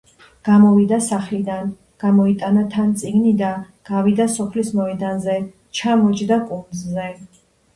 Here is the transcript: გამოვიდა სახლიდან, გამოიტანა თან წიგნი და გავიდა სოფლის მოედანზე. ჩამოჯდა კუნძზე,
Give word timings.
გამოვიდა 0.47 0.97
სახლიდან, 1.07 1.67
გამოიტანა 2.03 2.63
თან 2.77 2.95
წიგნი 3.01 3.35
და 3.43 3.51
გავიდა 3.93 4.27
სოფლის 4.37 4.73
მოედანზე. 4.81 5.37
ჩამოჯდა 5.83 6.41
კუნძზე, 6.51 7.09